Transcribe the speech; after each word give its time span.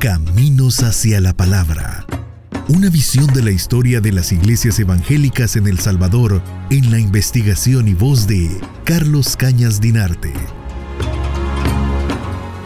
Caminos 0.00 0.82
hacia 0.82 1.20
la 1.20 1.34
Palabra. 1.34 2.06
Una 2.70 2.88
visión 2.88 3.26
de 3.34 3.42
la 3.42 3.50
historia 3.50 4.00
de 4.00 4.12
las 4.12 4.32
iglesias 4.32 4.78
evangélicas 4.78 5.56
en 5.56 5.66
El 5.66 5.78
Salvador 5.78 6.40
en 6.70 6.90
la 6.90 6.98
investigación 6.98 7.86
y 7.86 7.92
voz 7.92 8.26
de 8.26 8.48
Carlos 8.84 9.36
Cañas 9.36 9.78
Dinarte. 9.78 10.32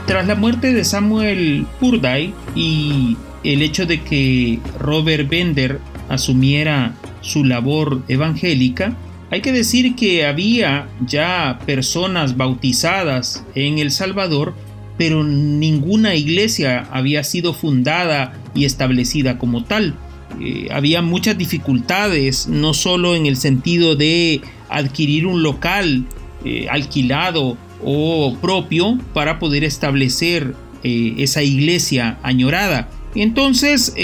Tras 0.07 0.29
la 0.29 0.37
muerte 0.37 0.73
de 0.73 0.85
Samuel 0.85 1.67
Purday 1.81 2.33
y 2.55 3.17
el 3.43 3.63
hecho 3.63 3.85
de 3.85 4.01
que 4.05 4.61
Robert 4.79 5.29
Bender 5.29 5.81
asumiera 6.09 6.95
su 7.21 7.43
labor 7.43 8.05
evangélica, 8.07 8.97
hay 9.33 9.41
que 9.41 9.51
decir 9.51 9.97
que 9.97 10.25
había 10.25 10.87
ya 11.05 11.59
personas 11.67 12.37
bautizadas 12.37 13.45
en 13.57 13.79
El 13.79 13.91
Salvador 13.91 14.55
pero 14.97 15.25
ninguna 15.25 16.15
iglesia 16.15 16.87
había 16.91 17.25
sido 17.25 17.53
fundada 17.53 18.35
y 18.55 18.65
establecida 18.65 19.39
como 19.39 19.65
tal. 19.65 19.95
Eh, 20.41 20.69
había 20.71 21.03
muchas 21.03 21.39
dificultades, 21.39 22.49
no 22.49 22.75
solo 22.75 23.15
en 23.15 23.27
el 23.27 23.37
sentido 23.37 23.97
de 23.97 24.41
adquirir 24.69 25.27
un 25.27 25.43
local 25.43 26.05
eh, 26.45 26.67
alquilado 26.71 27.57
o 27.83 28.37
propio 28.41 28.99
para 29.13 29.39
poder 29.39 29.65
establecer 29.65 30.55
eh, 30.83 31.15
esa 31.19 31.43
iglesia 31.43 32.19
añorada. 32.23 32.89
Entonces, 33.15 33.95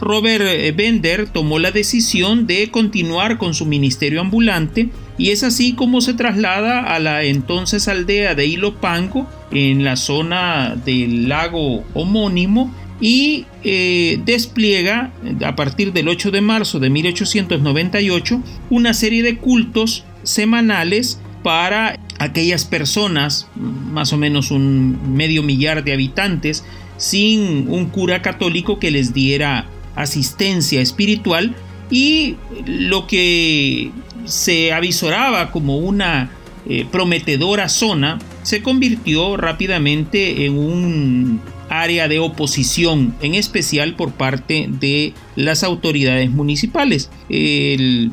Robert 0.00 0.44
Bender 0.76 1.28
tomó 1.28 1.58
la 1.58 1.70
decisión 1.70 2.46
de 2.46 2.70
continuar 2.70 3.38
con 3.38 3.54
su 3.54 3.66
ministerio 3.66 4.20
ambulante 4.20 4.88
y 5.18 5.30
es 5.30 5.42
así 5.42 5.74
como 5.74 6.00
se 6.00 6.14
traslada 6.14 6.80
a 6.80 6.98
la 6.98 7.22
entonces 7.24 7.86
aldea 7.88 8.34
de 8.34 8.46
Ilopango 8.46 9.28
en 9.50 9.84
la 9.84 9.96
zona 9.96 10.76
del 10.84 11.28
lago 11.28 11.84
homónimo 11.92 12.74
y 13.00 13.46
eh, 13.64 14.20
despliega 14.24 15.12
a 15.44 15.56
partir 15.56 15.92
del 15.92 16.08
8 16.08 16.30
de 16.30 16.40
marzo 16.40 16.78
de 16.78 16.90
1898 16.90 18.42
una 18.70 18.94
serie 18.94 19.22
de 19.22 19.36
cultos 19.36 20.04
semanales 20.22 21.20
para 21.42 21.98
aquellas 22.18 22.66
personas, 22.66 23.48
más 23.56 24.12
o 24.12 24.18
menos 24.18 24.50
un 24.50 25.14
medio 25.16 25.42
millar 25.42 25.84
de 25.84 25.94
habitantes, 25.94 26.64
sin 26.98 27.68
un 27.68 27.86
cura 27.86 28.20
católico 28.20 28.78
que 28.78 28.90
les 28.90 29.14
diera 29.14 29.66
asistencia 29.94 30.80
espiritual 30.80 31.54
y 31.90 32.36
lo 32.66 33.06
que 33.06 33.90
se 34.24 34.72
avisoraba 34.72 35.50
como 35.50 35.78
una 35.78 36.30
eh, 36.68 36.86
prometedora 36.90 37.68
zona 37.68 38.18
se 38.42 38.62
convirtió 38.62 39.36
rápidamente 39.36 40.44
en 40.44 40.58
un 40.58 41.40
área 41.68 42.08
de 42.08 42.18
oposición, 42.18 43.14
en 43.22 43.34
especial 43.34 43.94
por 43.94 44.12
parte 44.12 44.66
de 44.68 45.14
las 45.36 45.62
autoridades 45.62 46.30
municipales. 46.30 47.10
El, 47.28 48.10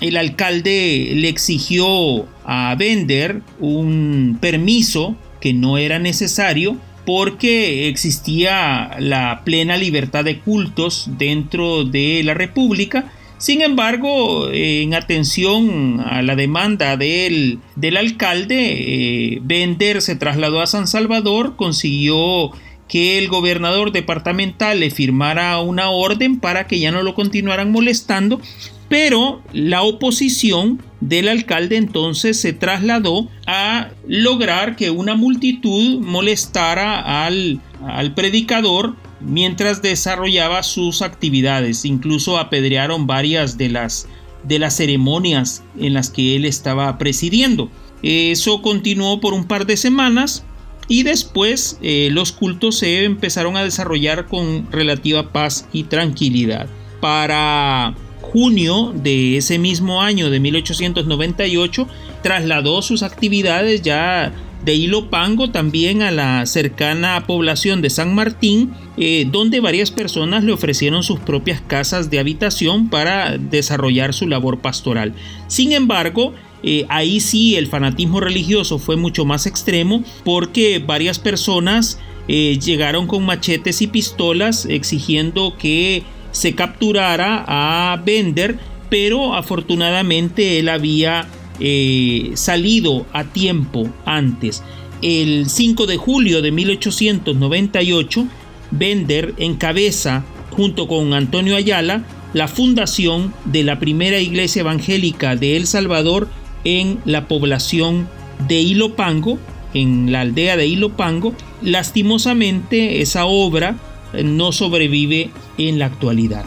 el 0.00 0.16
alcalde 0.16 1.12
le 1.14 1.28
exigió 1.28 2.26
a 2.44 2.74
Bender 2.76 3.42
un 3.60 4.38
permiso 4.40 5.16
que 5.40 5.54
no 5.54 5.78
era 5.78 5.98
necesario 5.98 6.76
porque 7.06 7.88
existía 7.88 8.96
la 8.98 9.42
plena 9.44 9.76
libertad 9.76 10.24
de 10.24 10.40
cultos 10.40 11.08
dentro 11.16 11.84
de 11.84 12.22
la 12.24 12.34
República. 12.34 13.12
Sin 13.38 13.62
embargo, 13.62 14.50
en 14.50 14.94
atención 14.94 16.00
a 16.00 16.22
la 16.22 16.34
demanda 16.34 16.96
del, 16.96 17.60
del 17.76 17.96
alcalde, 17.96 19.34
eh, 19.34 19.38
Bender 19.42 20.02
se 20.02 20.16
trasladó 20.16 20.60
a 20.60 20.66
San 20.66 20.88
Salvador, 20.88 21.54
consiguió 21.56 22.50
que 22.88 23.18
el 23.18 23.28
gobernador 23.28 23.92
departamental 23.92 24.80
le 24.80 24.90
firmara 24.90 25.58
una 25.60 25.90
orden 25.90 26.38
para 26.38 26.66
que 26.66 26.78
ya 26.78 26.92
no 26.92 27.02
lo 27.02 27.14
continuaran 27.14 27.72
molestando, 27.72 28.40
pero 28.88 29.42
la 29.52 29.82
oposición 29.82 30.82
del 31.00 31.28
alcalde 31.28 31.76
entonces 31.76 32.40
se 32.40 32.52
trasladó 32.52 33.28
a 33.46 33.90
lograr 34.06 34.76
que 34.76 34.90
una 34.90 35.16
multitud 35.16 36.00
molestara 36.00 37.24
al, 37.26 37.60
al 37.84 38.14
predicador 38.14 38.94
mientras 39.20 39.82
desarrollaba 39.82 40.62
sus 40.62 41.02
actividades. 41.02 41.84
Incluso 41.84 42.38
apedrearon 42.38 43.06
varias 43.06 43.58
de 43.58 43.70
las, 43.70 44.08
de 44.44 44.60
las 44.60 44.76
ceremonias 44.76 45.64
en 45.78 45.94
las 45.94 46.10
que 46.10 46.36
él 46.36 46.44
estaba 46.44 46.96
presidiendo. 46.98 47.70
Eso 48.02 48.62
continuó 48.62 49.20
por 49.20 49.34
un 49.34 49.44
par 49.44 49.66
de 49.66 49.76
semanas 49.76 50.44
y 50.88 51.02
después 51.02 51.78
eh, 51.82 52.08
los 52.12 52.32
cultos 52.32 52.78
se 52.78 53.04
empezaron 53.04 53.56
a 53.56 53.64
desarrollar 53.64 54.26
con 54.26 54.70
relativa 54.70 55.32
paz 55.32 55.68
y 55.72 55.84
tranquilidad. 55.84 56.66
Para 57.00 57.94
junio 58.20 58.92
de 58.94 59.36
ese 59.36 59.58
mismo 59.58 60.02
año 60.02 60.30
de 60.30 60.40
1898 60.40 61.88
trasladó 62.22 62.82
sus 62.82 63.02
actividades 63.02 63.82
ya 63.82 64.32
de 64.64 64.74
Ilopango 64.74 65.50
también 65.50 66.02
a 66.02 66.10
la 66.10 66.44
cercana 66.46 67.24
población 67.26 67.82
de 67.82 67.90
San 67.90 68.14
Martín, 68.14 68.72
eh, 68.96 69.26
donde 69.30 69.60
varias 69.60 69.92
personas 69.92 70.42
le 70.42 70.52
ofrecieron 70.52 71.02
sus 71.04 71.20
propias 71.20 71.60
casas 71.60 72.10
de 72.10 72.18
habitación 72.18 72.90
para 72.90 73.38
desarrollar 73.38 74.12
su 74.12 74.26
labor 74.26 74.58
pastoral. 74.58 75.14
Sin 75.46 75.72
embargo, 75.72 76.34
eh, 76.62 76.86
ahí 76.88 77.20
sí 77.20 77.56
el 77.56 77.66
fanatismo 77.66 78.20
religioso 78.20 78.78
fue 78.78 78.96
mucho 78.96 79.24
más 79.24 79.46
extremo 79.46 80.02
porque 80.24 80.78
varias 80.78 81.18
personas 81.18 81.98
eh, 82.28 82.58
llegaron 82.58 83.06
con 83.06 83.24
machetes 83.24 83.82
y 83.82 83.86
pistolas 83.86 84.66
exigiendo 84.66 85.56
que 85.56 86.02
se 86.32 86.54
capturara 86.54 87.44
a 87.46 87.96
Bender, 88.04 88.58
pero 88.90 89.34
afortunadamente 89.34 90.58
él 90.58 90.68
había 90.68 91.26
eh, 91.60 92.32
salido 92.34 93.06
a 93.12 93.24
tiempo 93.24 93.88
antes. 94.04 94.62
El 95.02 95.48
5 95.48 95.86
de 95.86 95.96
julio 95.96 96.42
de 96.42 96.52
1898, 96.52 98.26
Bender 98.70 99.34
encabeza, 99.38 100.24
junto 100.50 100.88
con 100.88 101.14
Antonio 101.14 101.54
Ayala, 101.54 102.04
la 102.32 102.48
fundación 102.48 103.32
de 103.44 103.62
la 103.62 103.78
primera 103.78 104.18
iglesia 104.18 104.60
evangélica 104.60 105.36
de 105.36 105.56
El 105.56 105.66
Salvador 105.66 106.28
en 106.66 106.98
la 107.04 107.28
población 107.28 108.08
de 108.48 108.60
Ilopango, 108.60 109.38
en 109.72 110.10
la 110.10 110.22
aldea 110.22 110.56
de 110.56 110.66
Ilopango. 110.66 111.32
Lastimosamente, 111.62 113.00
esa 113.00 113.24
obra 113.24 113.76
no 114.24 114.50
sobrevive 114.50 115.30
en 115.58 115.78
la 115.78 115.86
actualidad. 115.86 116.44